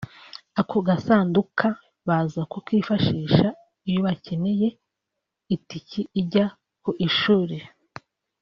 [0.59, 1.67] Ako gasanduka
[2.07, 3.47] baza kukifashisha
[3.87, 4.67] iyo bakeneye
[5.55, 6.45] itike ijya
[6.83, 7.57] ku ishuri